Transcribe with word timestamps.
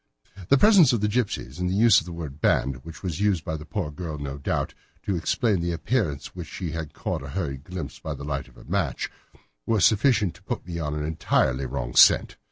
The 0.49 0.57
presence 0.57 0.93
of 0.93 1.01
the 1.01 1.07
gipsies, 1.07 1.59
and 1.59 1.69
the 1.69 1.75
use 1.75 1.99
of 1.99 2.07
the 2.07 2.11
word 2.11 2.41
'band,' 2.41 2.83
which 2.83 3.03
was 3.03 3.19
used 3.19 3.45
by 3.45 3.55
the 3.55 3.67
poor 3.67 3.91
girl, 3.91 4.17
no 4.17 4.39
doubt, 4.39 4.73
to 5.03 5.15
explain 5.15 5.59
the 5.61 5.73
appearance 5.73 6.33
which 6.33 6.47
she 6.47 6.71
had 6.71 6.95
caught 6.95 7.21
a 7.21 7.29
hurried 7.29 7.65
glimpse 7.65 7.97
of 7.97 8.01
by 8.03 8.15
the 8.15 8.23
light 8.23 8.47
of 8.47 8.55
her 8.55 8.63
match, 8.65 9.11
were 9.67 9.79
sufficient 9.79 10.33
to 10.33 10.41
put 10.41 10.65
me 10.65 10.79
upon 10.79 10.95
an 10.95 11.05
entirely 11.05 11.67
wrong 11.67 11.93
scent. 11.93 12.35